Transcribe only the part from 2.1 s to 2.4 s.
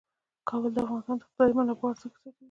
زیاتوي.